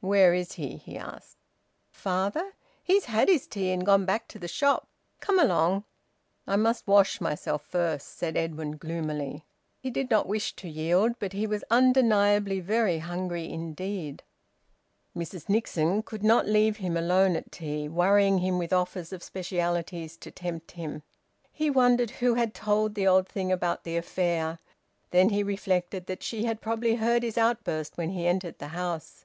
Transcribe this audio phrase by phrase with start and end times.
[0.00, 1.36] "Where is he?" he asked.
[1.92, 2.54] "Father?
[2.82, 4.88] He's had his tea and gone back to the shop.
[5.20, 5.84] Come along."
[6.44, 9.44] "I must wash myself first," said Edwin gloomily.
[9.78, 14.24] He did not wish to yield, but he was undeniably very hungry indeed.
[15.16, 20.16] Mrs Nixon could not leave him alone at tea, worrying him with offers of specialities
[20.16, 21.04] to tempt him.
[21.52, 24.58] He wondered who had told the old thing about the affair.
[25.12, 29.24] Then he reflected that she had probably heard his outburst when he entered the house.